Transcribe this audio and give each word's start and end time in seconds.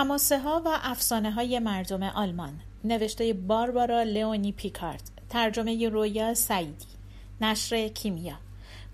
هماسه 0.00 0.38
ها 0.38 0.62
و 0.64 0.68
افسانه 0.82 1.30
های 1.30 1.58
مردم 1.58 2.02
آلمان. 2.02 2.60
نوشته 2.84 3.32
باربارا 3.32 4.02
لئونی 4.02 4.52
پیکارد. 4.52 5.10
ترجمه 5.30 5.88
رویا 5.88 6.34
سعیدی. 6.34 6.86
نشر 7.40 7.88
کیمیا. 7.88 8.34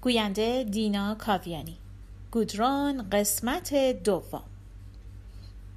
گوینده 0.00 0.64
دینا 0.64 1.14
کاویانی. 1.14 1.76
گودران 2.30 3.10
قسمت 3.10 3.74
دوم. 4.04 4.42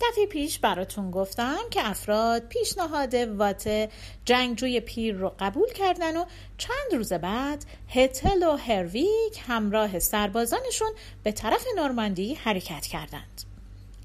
دفعه 0.01 0.25
پیش 0.25 0.59
براتون 0.59 1.11
گفتم 1.11 1.59
که 1.71 1.89
افراد 1.89 2.47
پیشنهاد 2.47 3.13
وات 3.13 3.89
جنگجوی 4.25 4.79
پیر 4.79 5.15
رو 5.15 5.35
قبول 5.39 5.71
کردن 5.71 6.17
و 6.17 6.25
چند 6.57 6.93
روز 6.93 7.13
بعد 7.13 7.65
هتل 7.87 8.43
و 8.43 8.55
هرویک 8.55 9.41
همراه 9.47 9.99
سربازانشون 9.99 10.91
به 11.23 11.31
طرف 11.31 11.65
نورماندی 11.77 12.33
حرکت 12.33 12.85
کردند. 12.85 13.48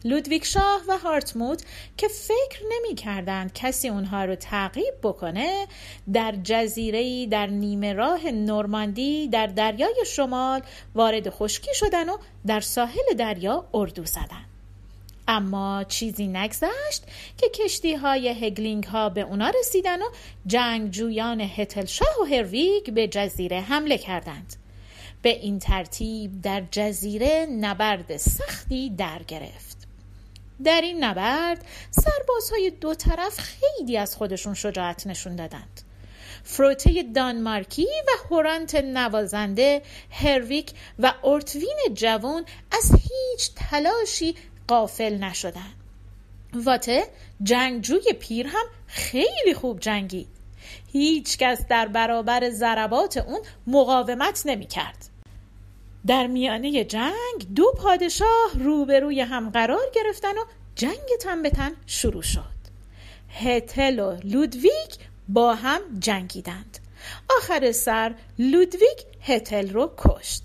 لودویک 0.05 0.45
شاه 0.45 0.83
و 0.89 0.99
هارتموت 0.99 1.63
که 1.97 2.09
فکر 2.09 2.61
نمی 2.73 2.95
کردند 2.95 3.53
کسی 3.53 3.89
اونها 3.89 4.25
رو 4.25 4.35
تعقیب 4.35 4.95
بکنه 5.03 5.67
در 6.13 6.35
جزیره 6.43 7.27
در 7.27 7.47
نیمه 7.47 7.93
راه 7.93 8.31
نورماندی 8.31 9.29
در 9.29 9.47
دریای 9.47 10.05
شمال 10.07 10.63
وارد 10.95 11.31
خشکی 11.31 11.75
شدن 11.75 12.09
و 12.09 12.17
در 12.47 12.61
ساحل 12.61 13.15
دریا 13.19 13.65
اردو 13.75 14.05
زدن. 14.05 14.45
اما 15.29 15.85
چیزی 15.89 16.27
نگذشت 16.27 17.03
که 17.39 17.49
کشتی 17.49 17.95
های 17.95 18.29
هگلینگ 18.29 18.85
ها 18.85 19.09
به 19.09 19.21
اونا 19.21 19.53
رسیدن 19.61 20.03
و 20.03 20.05
جنگجویان 20.47 21.41
هتلشاه 21.41 22.21
و 22.21 22.25
هرویگ 22.25 22.91
به 22.91 23.09
جزیره 23.09 23.61
حمله 23.61 23.99
کردند. 23.99 24.57
به 25.23 25.31
این 25.31 25.59
ترتیب 25.59 26.43
در 26.43 26.63
جزیره 26.71 27.47
نبرد 27.51 28.17
سختی 28.17 28.91
در 28.91 29.23
گرفت. 29.23 29.84
در 30.65 30.81
این 30.81 31.05
نبرد 31.05 31.65
سربازهای 31.91 32.73
دو 32.81 32.95
طرف 32.95 33.41
خیلی 33.41 33.99
از 33.99 34.17
خودشون 34.17 34.55
شجاعت 34.55 35.07
نشون 35.07 35.37
دادند. 35.37 35.81
فروته 36.45 37.03
دانمارکی 37.15 37.87
و 37.87 38.11
هورانت 38.31 38.75
نوازنده 38.75 39.83
هرویک 40.11 40.71
و 40.99 41.13
اورتوین 41.23 41.79
جوان 41.95 42.45
از 42.73 42.93
هیچ 42.93 43.51
تلاشی 43.57 44.35
قافل 44.69 45.15
نشدند. 45.15 45.75
واته 46.55 47.05
جنگجوی 47.43 48.13
پیر 48.21 48.47
هم 48.47 48.65
خیلی 48.87 49.55
خوب 49.55 49.81
جنگید. 49.81 50.29
هیچ 50.93 51.39
کس 51.39 51.67
در 51.69 51.89
برابر 51.89 52.51
ضربات 52.51 53.17
اون 53.17 53.41
مقاومت 53.67 54.43
نمی 54.45 54.67
کرد. 54.67 55.09
در 56.07 56.27
میانه 56.27 56.85
جنگ 56.85 57.55
دو 57.57 57.73
پادشاه 57.73 58.51
روبروی 58.55 59.21
هم 59.21 59.51
قرار 59.51 59.91
گرفتن 59.95 60.39
و 60.39 60.45
جنگ 60.75 61.09
تن 61.21 61.43
به 61.43 61.51
تن 61.51 61.73
شروع 61.87 62.23
شد. 62.23 62.55
هتل 63.31 63.99
و 63.99 64.17
لودویک 64.25 64.99
با 65.29 65.55
هم 65.55 65.81
جنگیدند. 65.99 66.79
آخر 67.39 67.73
سر 67.73 68.15
لودویک 68.39 69.05
هتل 69.21 69.71
رو 69.71 69.93
کشت. 69.99 70.43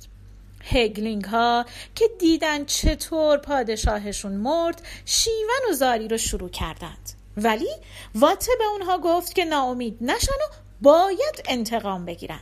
هگلینگ 0.63 1.25
ها 1.25 1.65
که 1.95 2.09
دیدن 2.19 2.65
چطور 2.65 3.37
پادشاهشون 3.37 4.31
مرد 4.31 4.81
شیون 5.05 5.59
و 5.69 5.73
زاری 5.73 6.07
رو 6.07 6.17
شروع 6.17 6.49
کردند. 6.49 7.09
ولی 7.37 7.69
واته 8.15 8.51
به 8.57 8.65
اونها 8.65 8.97
گفت 8.97 9.35
که 9.35 9.45
ناامید 9.45 9.97
نشن 10.01 10.33
و 10.33 10.53
باید 10.81 11.43
انتقام 11.45 12.05
بگیرن. 12.05 12.39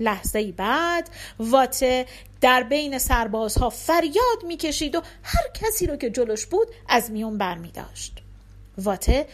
لحظه 0.00 0.52
بعد 0.52 1.10
واته 1.38 2.06
در 2.40 2.62
بین 2.62 2.98
سربازها 2.98 3.70
فریاد 3.70 4.44
می‌کشید 4.46 4.94
و 4.94 5.02
هر 5.22 5.48
کسی 5.54 5.86
رو 5.86 5.96
که 5.96 6.10
جلوش 6.10 6.46
بود 6.46 6.68
از 6.88 7.10
میون 7.10 7.38
بر 7.38 7.58
می 7.58 7.70
داشت. 7.70 8.12
واته 8.78 9.26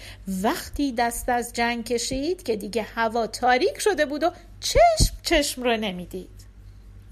وقتی 0.43 0.93
دست 0.93 1.29
از 1.29 1.53
جنگ 1.53 1.85
کشید 1.85 2.43
که 2.43 2.57
دیگه 2.57 2.83
هوا 2.83 3.27
تاریک 3.27 3.79
شده 3.79 4.07
بود 4.07 4.23
و 4.23 4.31
چشم 4.61 5.17
چشم 5.23 5.63
رو 5.63 5.77
نمی‌دید. 5.77 6.41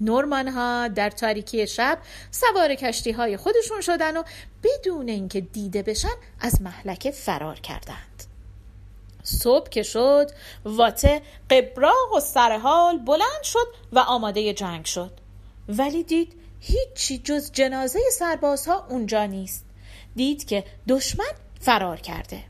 نورمان 0.01 0.47
ها 0.47 0.87
در 0.87 1.09
تاریکی 1.09 1.67
شب 1.67 1.97
سوار 2.31 2.75
کشتی 2.75 3.11
های 3.11 3.37
خودشون 3.37 3.81
شدن 3.81 4.17
و 4.17 4.23
بدون 4.63 5.09
اینکه 5.09 5.41
دیده 5.41 5.83
بشن 5.83 6.15
از 6.39 6.61
مهلکه 6.61 7.11
فرار 7.11 7.59
کردند. 7.59 8.08
صبح 9.29 9.69
که 9.69 9.83
شد 9.83 10.31
واته 10.65 11.21
قبراق 11.49 12.13
و 12.17 12.19
سرحال 12.19 12.97
بلند 12.97 13.43
شد 13.43 13.67
و 13.91 13.99
آماده 13.99 14.53
جنگ 14.53 14.85
شد. 14.85 15.11
ولی 15.69 16.03
دید 16.03 16.33
هیچی 16.59 17.17
جز 17.17 17.51
جنازه 17.51 17.99
سربازها 18.11 18.85
اونجا 18.89 19.25
نیست. 19.25 19.65
دید 20.15 20.45
که 20.45 20.63
دشمن 20.87 21.31
فرار 21.61 21.97
کرده. 21.99 22.43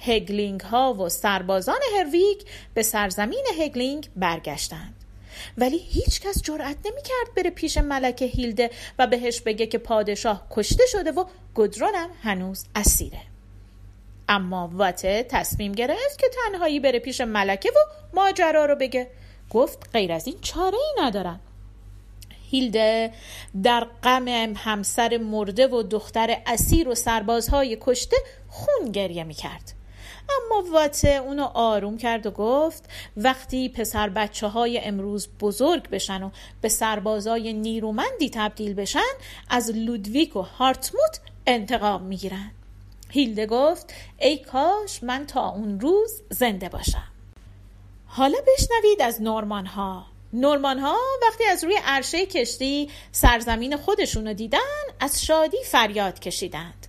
هگلینگ 0.00 0.60
ها 0.60 0.94
و 0.94 1.08
سربازان 1.08 1.80
هرویک 1.98 2.44
به 2.74 2.82
سرزمین 2.82 3.44
هگلینگ 3.58 4.08
برگشتند. 4.16 4.94
ولی 5.58 5.78
هیچ 5.78 6.20
کس 6.20 6.42
جرأت 6.42 6.76
نمی 6.84 7.02
کرد 7.02 7.34
بره 7.36 7.50
پیش 7.50 7.78
ملکه 7.78 8.24
هیلده 8.24 8.70
و 8.98 9.06
بهش 9.06 9.40
بگه 9.40 9.66
که 9.66 9.78
پادشاه 9.78 10.46
کشته 10.50 10.84
شده 10.86 11.12
و 11.12 11.24
گدرونم 11.54 12.10
هنوز 12.22 12.64
اسیره. 12.74 13.31
اما 14.32 14.70
واته 14.72 15.26
تصمیم 15.28 15.72
گرفت 15.72 16.18
که 16.18 16.26
تنهایی 16.28 16.80
بره 16.80 16.98
پیش 16.98 17.20
ملکه 17.20 17.70
و 17.70 17.78
ماجرا 18.14 18.64
رو 18.64 18.76
بگه. 18.76 19.10
گفت 19.50 19.90
غیر 19.92 20.12
از 20.12 20.26
این 20.26 20.36
چاره 20.40 20.78
ای 20.78 21.04
ندارم. 21.04 21.40
هیلده 22.50 23.12
در 23.62 23.86
غم 24.02 24.28
همسر 24.56 25.16
مرده 25.16 25.66
و 25.66 25.82
دختر 25.82 26.36
اسیر 26.46 26.88
و 26.88 26.94
سربازهای 26.94 27.78
کشته 27.80 28.16
خون 28.48 28.92
گریه 28.92 29.24
می 29.24 29.34
کرد. 29.34 29.72
اما 30.30 30.64
واته 30.72 31.08
اونو 31.08 31.44
آروم 31.54 31.96
کرد 31.96 32.26
و 32.26 32.30
گفت 32.30 32.88
وقتی 33.16 33.68
پسر 33.68 34.08
بچه 34.08 34.46
های 34.46 34.78
امروز 34.78 35.28
بزرگ 35.40 35.90
بشن 35.90 36.22
و 36.22 36.30
به 36.60 36.68
سربازای 36.68 37.52
نیرومندی 37.52 38.30
تبدیل 38.30 38.74
بشن 38.74 39.12
از 39.50 39.70
لودویک 39.70 40.36
و 40.36 40.42
هارتموت 40.42 41.20
انتقام 41.46 42.02
می‌گیرن. 42.02 42.50
هیلده 43.12 43.46
گفت 43.46 43.94
ای 44.18 44.38
کاش 44.38 45.02
من 45.02 45.26
تا 45.26 45.48
اون 45.48 45.80
روز 45.80 46.22
زنده 46.30 46.68
باشم. 46.68 47.08
حالا 48.06 48.38
بشنوید 48.38 49.02
از 49.02 49.22
نورمان 49.22 49.66
ها 49.66 50.06
نورمان 50.32 50.78
ها 50.78 50.96
وقتی 51.22 51.44
از 51.44 51.64
روی 51.64 51.78
عرشه 51.84 52.26
کشتی 52.26 52.90
سرزمین 53.12 53.76
خودشون 53.76 54.26
رو 54.26 54.34
دیدن 54.34 54.58
از 55.00 55.24
شادی 55.24 55.56
فریاد 55.64 56.20
کشیدند. 56.20 56.86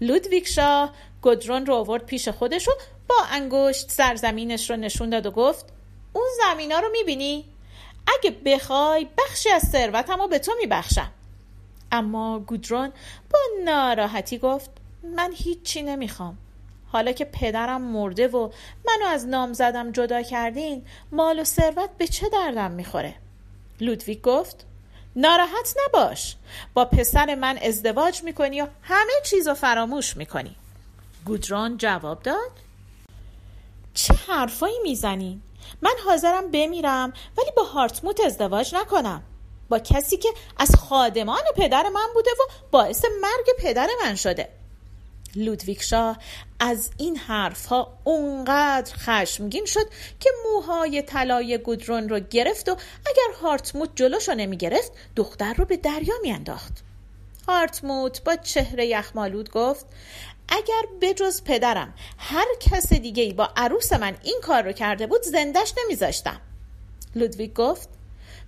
لودویک 0.00 0.48
شاه 0.48 0.92
گدرون 1.22 1.66
رو 1.66 1.74
آورد 1.74 2.06
پیش 2.06 2.28
خودش 2.28 2.68
و 2.68 2.72
با 3.08 3.16
انگشت 3.30 3.90
سرزمینش 3.90 4.70
رو 4.70 4.76
نشون 4.76 5.10
داد 5.10 5.26
و 5.26 5.30
گفت 5.30 5.66
اون 6.12 6.28
زمین 6.42 6.72
ها 6.72 6.80
رو 6.80 6.88
می‌بینی؟ 6.92 7.44
اگه 8.06 8.30
بخوای 8.30 9.06
بخشی 9.18 9.50
از 9.50 9.62
ثروتم 9.62 10.20
رو 10.20 10.28
به 10.28 10.38
تو 10.38 10.52
میبخشم. 10.60 11.10
اما 11.92 12.38
گودرون 12.38 12.92
با 13.30 13.38
ناراحتی 13.64 14.38
گفت 14.38 14.81
من 15.02 15.32
هیچی 15.34 15.82
نمی‌خوام. 15.82 16.38
حالا 16.86 17.12
که 17.12 17.24
پدرم 17.24 17.82
مرده 17.82 18.28
و 18.28 18.50
منو 18.88 19.06
از 19.06 19.26
نام 19.26 19.52
زدم 19.52 19.92
جدا 19.92 20.22
کردین 20.22 20.86
مال 21.12 21.38
و 21.38 21.44
ثروت 21.44 21.90
به 21.98 22.06
چه 22.06 22.28
دردم 22.28 22.70
می‌خوره؟ 22.70 23.14
لودویک 23.80 24.20
گفت 24.20 24.66
ناراحت 25.16 25.76
نباش. 25.86 26.36
با 26.74 26.84
پسر 26.84 27.34
من 27.34 27.58
ازدواج 27.58 28.22
می‌کنی 28.22 28.60
و 28.60 28.66
همه 28.82 29.12
چیز 29.24 29.48
رو 29.48 29.54
فراموش 29.54 30.16
می‌کنی. 30.16 30.56
گودران 31.24 31.76
جواب 31.76 32.22
داد 32.22 32.50
چه 33.94 34.14
حرفایی 34.14 34.78
می‌زنی؟ 34.82 35.42
من 35.82 35.94
حاضرم 36.06 36.50
بمیرم 36.50 37.12
ولی 37.38 37.50
با 37.56 37.62
هارتموت 37.62 38.20
ازدواج 38.20 38.74
نکنم. 38.74 39.22
با 39.68 39.78
کسی 39.78 40.16
که 40.16 40.28
از 40.58 40.76
خادمان 40.76 41.42
پدر 41.56 41.88
من 41.88 42.06
بوده 42.14 42.30
و 42.30 42.52
باعث 42.70 43.04
مرگ 43.04 43.56
پدر 43.58 43.88
من 44.04 44.14
شده. 44.14 44.48
لودویک 45.36 45.82
شاه 45.82 46.18
از 46.60 46.90
این 46.96 47.16
حرف 47.16 47.66
ها 47.66 47.98
اونقدر 48.04 48.94
خشمگین 48.94 49.64
شد 49.64 49.86
که 50.20 50.30
موهای 50.44 51.02
طلای 51.02 51.58
گودرون 51.58 52.08
رو 52.08 52.20
گرفت 52.20 52.68
و 52.68 52.76
اگر 53.06 53.38
هارتموت 53.40 53.90
جلوشو 53.94 54.34
نمی 54.34 54.56
گرفت 54.56 54.92
دختر 55.16 55.54
رو 55.54 55.64
به 55.64 55.76
دریا 55.76 56.14
میانداخت. 56.22 56.84
هارتموت 57.48 58.24
با 58.24 58.36
چهره 58.36 58.86
یخمالود 58.86 59.50
گفت 59.50 59.86
اگر 60.48 60.82
بجز 61.00 61.42
پدرم 61.44 61.94
هر 62.18 62.46
کس 62.60 62.92
دیگه 62.92 63.34
با 63.34 63.48
عروس 63.56 63.92
من 63.92 64.16
این 64.22 64.40
کار 64.42 64.62
رو 64.62 64.72
کرده 64.72 65.06
بود 65.06 65.22
زندش 65.22 65.74
نمیذاشتم. 65.84 66.40
لودویک 67.14 67.54
گفت 67.54 67.88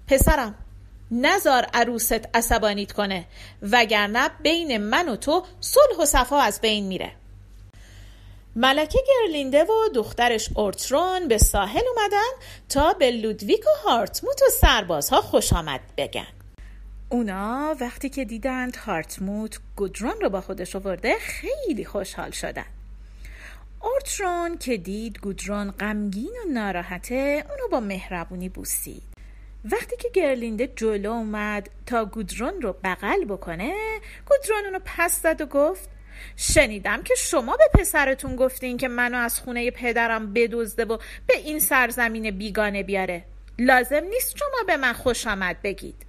پسرم 0.07 0.63
نزار 1.11 1.67
عروست 1.75 2.29
عصبانیت 2.35 2.93
کنه 2.93 3.25
وگرنه 3.62 4.31
بین 4.43 4.79
من 4.79 5.09
و 5.09 5.17
تو 5.17 5.45
صلح 5.61 5.97
و 6.01 6.05
صفا 6.05 6.41
از 6.41 6.61
بین 6.61 6.87
میره. 6.87 7.12
ملکه 8.56 8.99
گرلینده 9.09 9.65
و 9.65 9.89
دخترش 9.95 10.49
اورترون 10.55 11.29
به 11.29 11.39
ساحل 11.39 11.83
اومدن 11.97 12.47
تا 12.69 12.93
به 12.93 13.11
لودویک 13.11 13.65
و 13.67 13.89
هارتموت 13.89 14.43
و 14.43 14.51
سربازها 14.61 15.21
خوش 15.21 15.53
آمد 15.53 15.81
بگن. 15.97 16.27
اونا 17.09 17.77
وقتی 17.81 18.09
که 18.09 18.25
دیدند 18.25 18.77
هارتموت 18.77 19.59
گودرون 19.77 20.21
رو 20.23 20.29
با 20.29 20.41
خودش 20.41 20.77
آورده 20.77 21.15
خیلی 21.21 21.85
خوشحال 21.85 22.31
شدن. 22.31 22.67
اورترون 23.83 24.59
که 24.59 24.77
دید 24.77 25.19
گودرون 25.19 25.71
غمگین 25.71 26.33
و 26.45 26.53
ناراحته 26.53 27.45
اونو 27.50 27.69
با 27.71 27.81
مهربونی 27.81 28.49
بوسید. 28.49 29.13
وقتی 29.72 29.96
که 29.96 30.08
گرلینده 30.08 30.66
جلو 30.76 31.11
اومد 31.11 31.70
تا 31.87 32.05
گودرون 32.05 32.62
رو 32.62 32.76
بغل 32.84 33.25
بکنه 33.25 33.75
گودرون 34.28 34.64
اونو 34.64 34.78
پس 34.84 35.22
زد 35.22 35.40
و 35.40 35.46
گفت 35.46 35.88
شنیدم 36.37 37.02
که 37.02 37.14
شما 37.14 37.56
به 37.56 37.81
پسرتون 37.81 38.37
گفتین 38.37 38.76
که 38.76 38.88
منو 38.88 39.16
از 39.19 39.40
خونه 39.40 39.70
پدرم 39.70 40.32
بدزده 40.32 40.84
و 40.84 40.99
به 41.26 41.37
این 41.37 41.58
سرزمین 41.58 42.31
بیگانه 42.31 42.82
بیاره. 42.82 43.25
لازم 43.58 44.05
نیست 44.05 44.37
شما 44.37 44.64
به 44.66 44.76
من 44.76 44.93
خوش 44.93 45.26
آمد 45.26 45.62
بگید. 45.62 46.06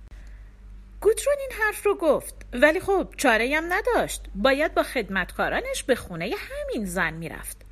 گودرون 1.01 1.35
این 1.39 1.61
حرف 1.61 1.85
رو 1.85 1.95
گفت 1.95 2.35
ولی 2.53 2.79
خب 2.79 3.07
چاره 3.17 3.55
هم 3.55 3.73
نداشت. 3.73 4.21
باید 4.35 4.73
با 4.73 4.83
خدمتکارانش 4.83 5.83
به 5.83 5.95
خونه 5.95 6.25
همین 6.25 6.85
زن 6.85 7.13
می‌رفت. 7.13 7.64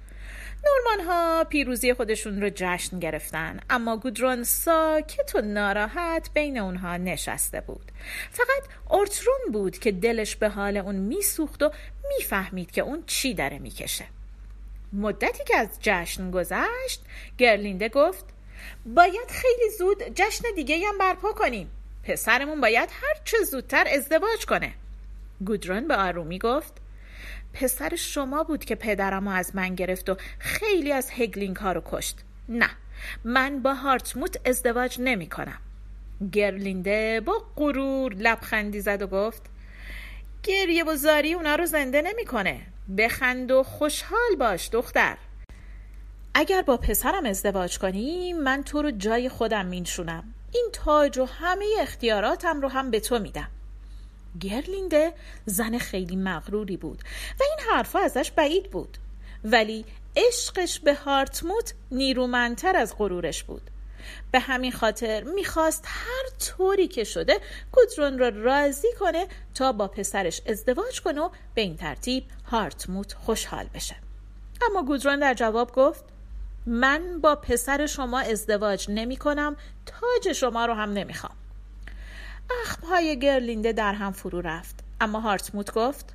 نورمان 0.66 1.08
ها 1.08 1.44
پیروزی 1.44 1.94
خودشون 1.94 2.42
رو 2.42 2.50
جشن 2.56 3.00
گرفتن 3.00 3.60
اما 3.70 3.98
گودرون 3.98 4.44
ساکت 4.44 5.36
و 5.36 5.42
ناراحت 5.42 6.30
بین 6.34 6.58
اونها 6.58 6.98
نشسته 6.98 7.62
بود. 7.62 7.92
فقط 8.32 8.64
اورترون 8.90 9.52
بود 9.54 9.78
که 9.78 9.92
دلش 9.92 10.36
به 10.36 10.50
حال 10.50 10.78
اون 10.78 10.96
میسوخت 10.96 11.64
و 11.64 11.72
می‌فهمید 12.18 12.72
که 12.72 12.82
اون 12.82 13.04
چی 13.08 13.34
داره 13.34 13.60
می‌کشه. 13.60 14.06
مدتی 14.94 15.44
که 15.44 15.58
از 15.58 15.70
جشن 15.82 16.32
گذشت 16.32 17.02
گرلینده 17.38 17.90
گفت 17.90 18.26
باید 18.86 19.30
خیلی 19.30 19.70
زود 19.78 20.04
جشن 20.16 20.44
دیگه 20.56 20.88
هم 20.88 20.98
برپا 20.98 21.32
کنیم. 21.32 21.72
پسرمون 22.04 22.62
باید 22.62 22.90
هر 22.92 23.22
چه 23.24 23.38
زودتر 23.44 23.88
ازدواج 23.88 24.46
کنه. 24.46 24.74
گودرون 25.46 25.88
به 25.88 25.96
آرومی 25.96 26.40
گفت 26.40 26.83
پسر 27.54 27.96
شما 27.96 28.44
بود 28.44 28.66
که 28.66 28.76
پدرم 28.76 29.28
از 29.28 29.56
من 29.56 29.76
گرفت 29.76 30.10
و 30.10 30.18
خیلی 30.40 30.92
از 30.92 31.12
هگلینگ 31.12 31.56
ها 31.56 31.72
رو 31.72 31.82
کشت. 31.86 32.18
نه 32.50 32.70
من 33.24 33.62
با 33.62 33.74
هارتموت 33.74 34.38
ازدواج 34.46 34.98
نمی 35.00 35.30
کنم. 35.30 35.58
گرلینده 36.32 37.22
با 37.26 37.44
غرور 37.56 38.14
لبخندی 38.14 38.82
زد 38.82 39.02
و 39.02 39.08
گفت 39.08 39.42
گریه 40.44 40.84
و 40.84 40.96
زاری 40.96 41.34
اونا 41.34 41.56
رو 41.56 41.66
زنده 41.66 42.02
نمی‌کنه 42.02 42.62
بخند 42.98 43.52
و 43.52 43.64
خوشحال 43.64 44.36
باش 44.40 44.70
دختر. 44.70 45.18
اگر 46.34 46.62
با 46.62 46.78
پسرم 46.78 47.26
ازدواج 47.26 47.80
کنی 47.80 48.34
من 48.34 48.64
تو 48.64 48.82
رو 48.82 48.92
جای 48.92 49.30
خودم 49.30 49.66
مینشونم. 49.66 50.24
این 50.54 50.70
تاج 50.74 51.18
و 51.18 51.26
همه 51.26 51.66
اختیاراتم 51.80 52.62
رو 52.62 52.68
هم 52.68 52.92
به 52.92 53.00
تو 53.00 53.20
میدم. 53.20 53.50
گرلینده 54.40 55.14
زن 55.46 55.78
خیلی 55.78 56.16
مغروری 56.16 56.78
بود 56.78 57.04
و 57.40 57.44
این 57.44 57.70
حرفا 57.72 58.00
ازش 58.00 58.32
بعید 58.32 58.72
بود. 58.72 58.98
ولی 59.44 59.86
عشقش 60.16 60.80
به 60.80 60.96
هارتموت 60.96 61.74
نیرومندتر 61.92 62.78
از 62.78 62.98
غرورش 62.98 63.44
بود. 63.44 63.62
به 64.32 64.40
همین 64.40 64.72
خاطر 64.72 65.24
می‌خواست 65.24 65.86
هر 65.88 66.38
طوری 66.40 66.88
که 66.88 67.04
شده 67.04 67.40
گودرون 67.72 68.20
را 68.20 68.30
راضی 68.30 68.88
کنه 69.00 69.28
تا 69.56 69.72
با 69.72 69.88
پسرش 69.88 70.42
ازدواج 70.46 71.02
کنه 71.02 71.22
و 71.22 71.30
به 71.56 71.62
این 71.62 71.78
ترتیب 71.78 72.24
هارتموت 72.46 73.14
خوشحال 73.14 73.70
بشه. 73.74 73.96
اما 74.70 74.84
گودرون 74.84 75.20
در 75.20 75.34
جواب 75.34 75.76
گفت 75.76 76.06
من 76.66 77.22
با 77.22 77.36
پسر 77.36 77.86
شما 77.86 78.20
ازدواج 78.20 78.86
نمی 78.90 79.18
کنم 79.18 79.56
تاج 79.86 80.34
شما 80.34 80.66
رو 80.66 80.74
هم 80.74 80.94
نمی‌خوام. 80.94 81.33
اخمهای 82.84 83.20
گرلینده 83.20 83.74
در 83.74 83.94
هم 83.94 84.12
فرو 84.12 84.42
رفت. 84.42 84.80
اما 85.02 85.20
هارتموت 85.20 85.74
گفت 85.74 86.14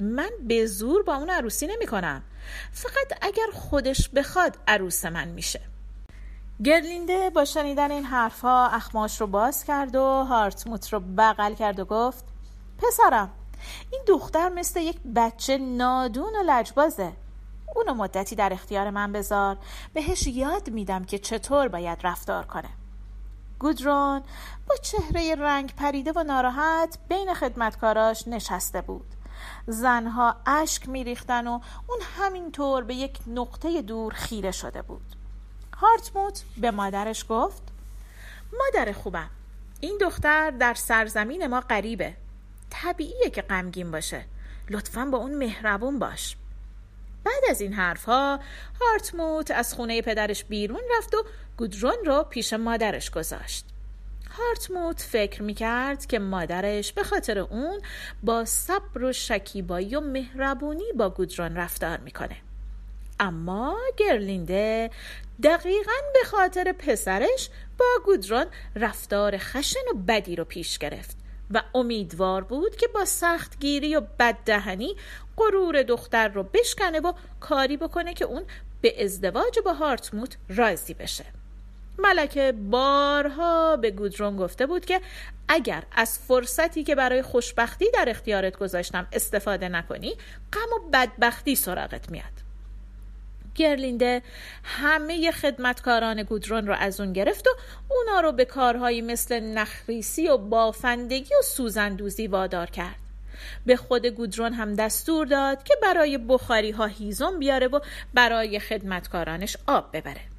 من 0.00 0.30
به 0.48 0.66
زور 0.66 1.02
با 1.02 1.14
اون 1.14 1.30
عروسی 1.30 1.66
نمی 1.66 1.86
کنم. 1.86 2.22
فقط 2.72 3.18
اگر 3.22 3.46
خودش 3.52 4.08
بخواد 4.08 4.58
عروس 4.68 5.04
من 5.04 5.28
میشه. 5.28 5.60
گرلینده 6.64 7.30
با 7.30 7.44
شنیدن 7.44 7.90
این 7.90 8.04
حرفها 8.04 8.68
اخماش 8.68 9.20
رو 9.20 9.26
باز 9.26 9.64
کرد 9.64 9.96
و 9.96 10.00
هارتموت 10.00 10.92
رو 10.92 11.00
بغل 11.00 11.54
کرد 11.54 11.80
و 11.80 11.84
گفت 11.84 12.24
پسرم 12.78 13.30
این 13.92 14.02
دختر 14.06 14.48
مثل 14.48 14.80
یک 14.80 14.96
بچه 15.16 15.58
نادون 15.58 16.32
و 16.36 16.42
لجبازه. 16.46 17.12
اونو 17.76 17.94
مدتی 17.94 18.36
در 18.36 18.52
اختیار 18.52 18.90
من 18.90 19.12
بذار. 19.12 19.56
بهش 19.94 20.26
یاد 20.26 20.70
میدم 20.70 21.04
که 21.04 21.18
چطور 21.18 21.68
باید 21.68 21.98
رفتار 22.04 22.44
کنه. 22.44 22.68
گودرون 23.58 24.22
با 24.68 24.76
چهره 24.82 25.34
رنگ 25.34 25.74
پریده 25.74 26.12
و 26.16 26.22
ناراحت 26.22 26.98
بین 27.08 27.34
خدمتکاراش 27.34 28.28
نشسته 28.28 28.80
بود. 28.80 29.06
زنها 29.66 30.36
اشک 30.46 30.88
میریختن 30.88 31.46
و 31.46 31.60
اون 31.86 31.98
همینطور 32.18 32.84
به 32.84 32.94
یک 32.94 33.18
نقطه 33.26 33.82
دور 33.82 34.12
خیره 34.12 34.50
شده 34.50 34.82
بود. 34.82 35.16
هارتموت 35.76 36.42
به 36.56 36.70
مادرش 36.70 37.26
گفت 37.28 37.62
مادر 38.58 38.92
خوبم 38.92 39.30
این 39.80 39.98
دختر 40.00 40.50
در 40.50 40.74
سرزمین 40.74 41.46
ما 41.46 41.60
غریبه. 41.60 42.16
طبیعیه 42.70 43.30
که 43.30 43.42
غمگین 43.42 43.90
باشه. 43.90 44.24
لطفا 44.70 45.04
با 45.04 45.18
اون 45.18 45.34
مهربون 45.34 45.98
باش. 45.98 46.36
بعد 47.24 47.42
از 47.50 47.60
این 47.60 47.72
حرفها 47.72 48.40
هارتموت 48.80 49.50
از 49.50 49.74
خونه 49.74 50.02
پدرش 50.02 50.44
بیرون 50.44 50.80
رفت 50.98 51.14
و 51.14 51.24
گودرون 51.56 51.96
رو 52.06 52.22
پیش 52.30 52.52
مادرش 52.52 53.10
گذاشت. 53.10 53.64
هارتموت 54.30 55.00
فکر 55.00 55.42
می‌کرد 55.42 56.06
که 56.06 56.18
مادرش 56.18 56.92
به 56.92 57.02
خاطر 57.02 57.38
اون 57.38 57.80
با 58.22 58.44
صبر 58.44 59.04
و 59.04 59.12
شکیبایی 59.12 59.96
و 59.96 60.00
مهربونی 60.00 60.92
با 60.96 61.10
گودرون 61.10 61.56
رفتار 61.56 61.98
می‌کنه. 61.98 62.36
اما 63.20 63.76
گرلینده 63.96 64.90
دقیقا 65.42 65.92
به 66.14 66.28
خاطر 66.28 66.72
پسرش 66.72 67.50
با 67.78 67.86
گودرون 68.04 68.46
رفتار 68.76 69.38
خشن 69.38 69.80
و 69.94 69.98
بدی 70.08 70.36
رو 70.36 70.44
پیش 70.44 70.78
گرفت 70.78 71.16
و 71.50 71.62
امیدوار 71.74 72.44
بود 72.44 72.76
که 72.76 72.88
با 72.88 73.04
سختگیری 73.04 73.96
و 73.96 74.02
بددهنی 74.18 74.96
غرور 75.36 75.82
دختر 75.82 76.28
رو 76.28 76.42
بشکنه 76.42 77.00
و 77.00 77.12
کاری 77.40 77.76
بکنه 77.76 78.14
که 78.14 78.24
اون 78.24 78.44
به 78.80 79.04
ازدواج 79.04 79.58
با 79.64 79.72
هارتموت 79.72 80.36
راضی 80.48 80.94
بشه. 80.94 81.24
ملکه 81.98 82.52
بارها 82.52 83.76
به 83.76 83.90
گودرون 83.90 84.36
گفته 84.36 84.66
بود 84.66 84.84
که 84.84 85.00
اگر 85.48 85.82
از 85.92 86.18
فرصتی 86.18 86.84
که 86.84 86.94
برای 86.94 87.22
خوشبختی 87.22 87.90
در 87.94 88.08
اختیارت 88.08 88.56
گذاشتم 88.56 89.06
استفاده 89.12 89.68
نکنی 89.68 90.14
غم 90.52 90.76
و 90.76 90.90
بدبختی 90.92 91.54
سراغت 91.54 92.10
میاد. 92.10 92.44
گرلینده 93.54 94.22
همه 94.64 95.30
خدمتکاران 95.30 96.22
گودرون 96.22 96.66
رو 96.66 96.74
از 96.74 97.00
اون 97.00 97.12
گرفت 97.12 97.46
و 97.46 97.50
اونا 97.88 98.20
رو 98.20 98.32
به 98.32 98.44
کارهایی 98.44 99.02
مثل 99.02 99.40
نخریسی 99.40 100.28
و 100.28 100.36
بافندگی 100.36 101.34
و 101.34 101.42
سوزندوزی 101.42 102.26
وادار 102.26 102.70
کرد. 102.70 102.96
به 103.66 103.76
خود 103.76 104.06
گودرون 104.06 104.52
هم 104.52 104.74
دستور 104.74 105.26
داد 105.26 105.62
که 105.62 105.74
برای 105.82 106.18
بخاری 106.18 106.70
ها 106.70 106.86
هیزم 106.86 107.38
بیاره 107.38 107.66
و 107.66 107.80
برای 108.14 108.60
خدمتکارانش 108.60 109.56
آب 109.66 109.96
ببره. 109.96 110.33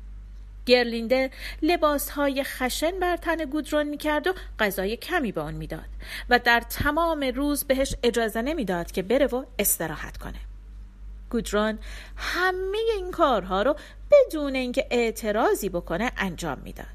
گرلینده 0.66 1.32
لباس 1.62 2.10
های 2.10 2.44
خشن 2.44 3.00
بر 3.00 3.18
تن 3.18 3.36
گودرون 3.36 3.84
می‌کرد 3.88 4.28
و 4.28 4.34
غذای 4.60 4.98
کمی 4.98 5.32
به 5.32 5.42
آن 5.42 5.54
می‌داد 5.54 5.90
و 6.30 6.40
در 6.40 6.60
تمام 6.60 7.24
روز 7.24 7.64
بهش 7.64 7.96
اجازه 8.04 8.42
نمی‌داد 8.42 8.92
که 8.92 9.02
بره 9.02 9.28
و 9.28 9.44
استراحت 9.60 10.18
کنه. 10.18 10.40
گودرون 11.30 11.80
همه 12.18 12.78
این 12.96 13.12
کارها 13.12 13.62
رو 13.62 13.76
بدون 14.12 14.56
اینکه 14.56 14.88
اعتراضی 14.92 15.70
بکنه 15.70 16.12
انجام 16.18 16.58
می‌داد. 16.64 16.86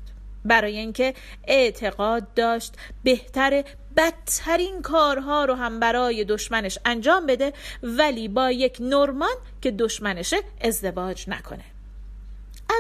برای 0.45 0.79
اینکه 0.79 1.15
اعتقاد 1.45 2.35
داشت 2.35 2.75
بهتر 3.05 3.65
بدترین 3.97 4.83
کارها 4.83 5.45
رو 5.45 5.55
هم 5.55 5.81
برای 5.81 6.25
دشمنش 6.25 6.79
انجام 6.85 7.27
بده 7.27 7.53
ولی 7.83 8.29
با 8.29 8.51
یک 8.51 8.77
نورمان 8.81 9.35
که 9.63 9.71
دشمنشه 9.71 10.37
ازدواج 10.61 11.25
نکنه. 11.29 11.65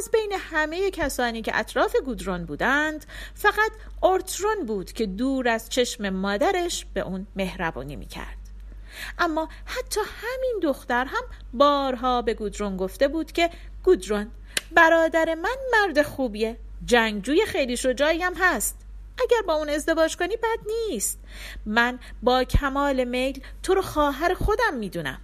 از 0.01 0.11
بین 0.11 0.33
همه 0.39 0.91
کسانی 0.91 1.43
که 1.43 1.59
اطراف 1.59 1.97
گودرون 2.05 2.45
بودند 2.45 3.07
فقط 3.35 3.73
اورترون 4.03 4.67
بود 4.67 4.93
که 4.93 5.07
دور 5.07 5.49
از 5.49 5.69
چشم 5.69 6.11
مادرش 6.11 6.87
به 6.95 7.01
اون 7.01 7.27
مهربانی 7.37 7.97
می‌کرد. 7.97 8.39
اما 9.19 9.49
حتی 9.65 10.01
همین 10.01 10.61
دختر 10.63 11.05
هم 11.05 11.23
بارها 11.53 12.23
به 12.23 12.35
گودرون 12.35 12.77
گفته 12.77 13.09
بود 13.09 13.33
که 13.33 13.51
گودرون 13.85 14.31
برادر 14.73 15.35
من 15.35 15.57
مرد 15.73 16.03
خوبیه 16.03 16.57
جنگجوی 16.85 17.47
خیلی 17.47 17.77
شجاعی 17.77 18.23
هم 18.23 18.35
هست. 18.35 18.77
اگر 19.23 19.43
با 19.47 19.55
اون 19.55 19.69
ازدواج 19.69 20.17
کنی 20.17 20.37
بد 20.37 20.59
نیست. 20.67 21.19
من 21.67 21.99
با 22.23 22.45
کمال 22.45 23.05
میل 23.05 23.43
تو 23.63 23.75
رو 23.75 23.83
خواهر 23.83 24.35
خودم 24.35 24.75
می‌دونم. 24.75 25.21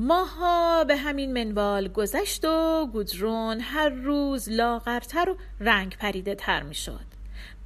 ماها 0.00 0.84
به 0.84 0.96
همین 0.96 1.32
منوال 1.32 1.88
گذشت 1.88 2.44
و 2.44 2.86
گودرون 2.92 3.60
هر 3.60 3.88
روز 3.88 4.48
لاغرتر 4.50 5.30
و 5.30 5.36
رنگ 5.60 5.96
پریده 5.96 6.34
تر 6.34 6.62
می 6.62 6.74
شد. 6.74 7.04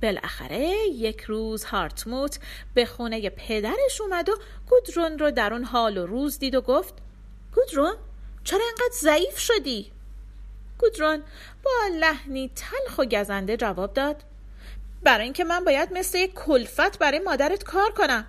بالاخره 0.02 0.68
یک 0.88 1.20
روز 1.20 1.64
هارتموت 1.64 2.38
به 2.74 2.86
خونه 2.86 3.30
پدرش 3.30 4.00
اومد 4.00 4.28
و 4.28 4.32
گودرون 4.70 5.18
رو 5.18 5.30
در 5.30 5.52
اون 5.52 5.64
حال 5.64 5.98
و 5.98 6.06
روز 6.06 6.38
دید 6.38 6.54
و 6.54 6.60
گفت 6.60 6.94
گودرون 7.54 7.94
چرا 8.44 8.60
انقدر 8.70 8.94
ضعیف 9.00 9.38
شدی؟ 9.38 9.92
گودرون 10.78 11.22
با 11.64 11.70
لحنی 12.00 12.50
تلخ 12.56 12.98
و 12.98 13.04
گزنده 13.04 13.56
جواب 13.56 13.92
داد 13.92 14.24
برای 15.02 15.24
اینکه 15.24 15.44
من 15.44 15.64
باید 15.64 15.92
مثل 15.92 16.18
یک 16.18 16.34
کلفت 16.34 16.98
برای 16.98 17.18
مادرت 17.18 17.64
کار 17.64 17.90
کنم 17.90 18.26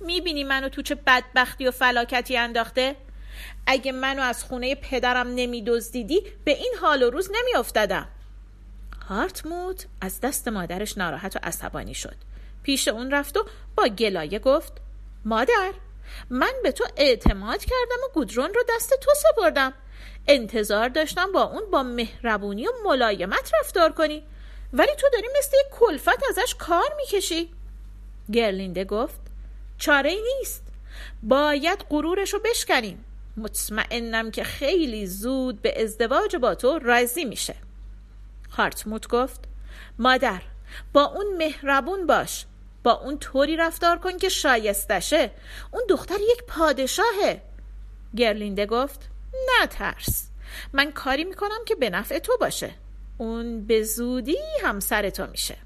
می‌بینی 0.00 0.44
منو 0.44 0.68
تو 0.68 0.82
چه 0.82 0.94
بدبختی 0.94 1.66
و 1.66 1.70
فلاکتی 1.70 2.36
انداخته؟ 2.36 2.96
اگه 3.66 3.92
منو 3.92 4.22
از 4.22 4.44
خونه 4.44 4.74
پدرم 4.74 5.28
نمیدزدیدی 5.28 6.22
به 6.44 6.50
این 6.50 6.74
حال 6.80 7.02
و 7.02 7.10
روز 7.10 7.30
نمیافتادم. 7.34 8.08
هارتموت 9.08 9.86
از 10.00 10.20
دست 10.20 10.48
مادرش 10.48 10.98
ناراحت 10.98 11.36
و 11.36 11.38
عصبانی 11.42 11.94
شد. 11.94 12.16
پیش 12.62 12.88
اون 12.88 13.10
رفت 13.10 13.36
و 13.36 13.46
با 13.76 13.88
گلایه 13.88 14.38
گفت 14.38 14.72
مادر 15.24 15.72
من 16.30 16.52
به 16.62 16.72
تو 16.72 16.84
اعتماد 16.96 17.58
کردم 17.58 18.04
و 18.04 18.12
گودرون 18.14 18.54
رو 18.54 18.62
دست 18.68 18.94
تو 19.00 19.10
سپردم. 19.14 19.72
انتظار 20.28 20.88
داشتم 20.88 21.32
با 21.32 21.42
اون 21.42 21.70
با 21.70 21.82
مهربونی 21.82 22.66
و 22.66 22.70
ملایمت 22.84 23.50
رفتار 23.60 23.92
کنی. 23.92 24.22
ولی 24.72 24.94
تو 25.00 25.06
داری 25.12 25.28
مثل 25.38 25.56
یک 25.56 25.72
کلفت 25.72 26.22
ازش 26.28 26.54
کار 26.58 26.94
می‌کشی. 26.96 27.50
گرلینده 28.32 28.84
گفت 28.84 29.20
چاره 29.78 30.10
ای 30.10 30.22
نیست. 30.38 30.62
باید 31.22 31.84
غرورش 31.90 32.32
رو 32.32 32.38
بشکنیم. 32.38 33.04
مطمئنم 33.36 34.30
که 34.30 34.44
خیلی 34.44 35.06
زود 35.06 35.62
به 35.62 35.82
ازدواج 35.82 36.36
با 36.36 36.54
تو 36.54 36.78
راضی 36.78 37.24
میشه. 37.24 37.54
هارتموت 38.50 39.08
گفت 39.08 39.40
مادر 39.98 40.42
با 40.92 41.04
اون 41.04 41.36
مهربون 41.36 42.06
باش. 42.06 42.46
با 42.82 42.92
اون 42.92 43.18
طوری 43.18 43.56
رفتار 43.56 43.98
کن 43.98 44.18
که 44.18 44.28
شایستشه. 44.28 45.30
اون 45.70 45.82
دختر 45.88 46.18
یک 46.32 46.44
پادشاهه. 46.48 47.42
گرلینده 48.16 48.66
گفت 48.66 49.08
نه 49.32 49.66
ترس 49.66 50.28
من 50.72 50.92
کاری 50.92 51.24
می‌کنم 51.24 51.64
که 51.66 51.74
به 51.74 51.90
نفع 51.90 52.18
تو 52.18 52.36
باشه. 52.40 52.70
اون 53.18 53.66
به 53.66 53.82
زودی 53.82 54.38
همسر 54.62 55.10
تو 55.10 55.26
میشه. 55.26 55.56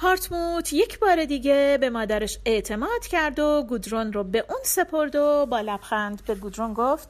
هارتموت 0.00 0.72
یک 0.72 0.98
بار 0.98 1.24
دیگه 1.24 1.78
به 1.80 1.90
مادرش 1.90 2.38
اعتماد 2.44 3.06
کرد 3.06 3.38
و 3.38 3.62
گودرون 3.68 4.12
رو 4.12 4.24
به 4.24 4.44
اون 4.48 4.60
سپرد 4.62 5.16
و 5.16 5.46
با 5.46 5.60
لبخند 5.60 6.24
به 6.26 6.34
گودرون 6.34 6.74
گفت 6.74 7.08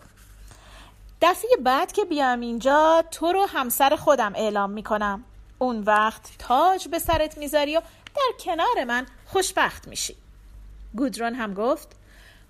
دفعه 1.23 1.51
بعد 1.65 1.93
که 1.93 2.05
بیام 2.05 2.41
اینجا 2.41 3.05
تو 3.11 3.33
رو 3.33 3.47
همسر 3.49 3.97
خودم 3.97 4.33
اعلام 4.37 4.71
می‌کنم. 4.71 5.25
اون 5.59 5.83
وقت 5.83 6.31
تاج 6.39 6.89
به 6.89 6.99
سرت 6.99 7.39
می‌ذاری 7.39 7.77
و 7.77 7.81
در 8.17 8.45
کنار 8.45 8.85
من 8.87 9.07
خوشبخت 9.27 9.89
میشی. 9.89 10.17
گودرون 10.95 11.35
هم 11.35 11.55
گفت 11.55 11.89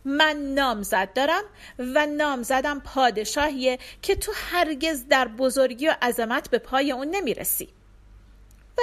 من 0.04 0.36
نامزد 0.36 1.12
دارم 1.14 1.42
و 1.78 2.06
نامزدم 2.06 2.80
پادشاهیه 2.80 3.78
که 4.02 4.16
تو 4.16 4.32
هرگز 4.34 5.04
در 5.08 5.28
بزرگی 5.28 5.88
و 5.88 5.96
عظمت 6.02 6.50
به 6.50 6.58
پای 6.58 6.92
اون 6.92 7.08
نمی‌رسی. 7.10 7.68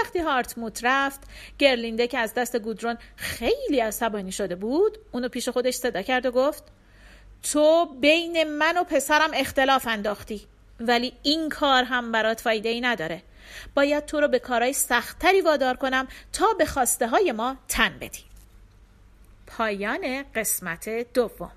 وقتی 0.03 0.19
هارتموت 0.19 0.79
رفت 0.83 1.21
گرلینده 1.59 2.07
که 2.07 2.17
از 2.17 2.33
دست 2.33 2.57
گودرون 2.57 2.97
خیلی 3.15 3.79
عصبانی 3.79 4.31
شده 4.31 4.55
بود 4.55 4.97
اونو 5.11 5.29
پیش 5.29 5.49
خودش 5.49 5.73
صدا 5.73 6.01
کرد 6.01 6.25
و 6.25 6.31
گفت 6.31 6.63
تو 7.43 7.85
بین 7.85 8.43
من 8.43 8.77
و 8.77 8.83
پسرم 8.83 9.31
اختلاف 9.33 9.87
انداختی 9.87 10.47
ولی 10.79 11.13
این 11.23 11.49
کار 11.49 11.83
هم 11.83 12.11
برات 12.11 12.41
فایده 12.41 12.69
ای 12.69 12.81
نداره. 12.81 13.23
باید 13.75 14.05
تو 14.05 14.19
رو 14.21 14.27
به 14.27 14.39
کارهای 14.39 14.73
سختتری 14.73 15.41
وادار 15.41 15.77
کنم 15.77 16.07
تا 16.33 16.45
به 16.57 16.65
خواسته 16.65 17.07
های 17.07 17.31
ما 17.31 17.57
تن 17.67 17.97
بدی. 18.01 18.23
پایان 19.47 20.23
قسمت 20.35 21.13
دوم. 21.13 21.51